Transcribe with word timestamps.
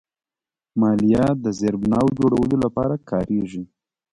مالیه 0.79 1.25
د 1.43 1.45
زیربناوو 1.59 2.15
جوړولو 2.19 2.55
لپاره 2.65 2.95
کارېږي. 3.09 3.63